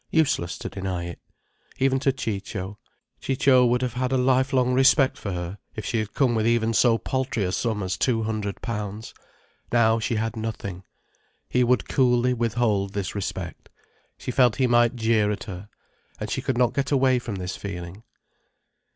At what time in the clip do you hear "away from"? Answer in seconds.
16.91-17.35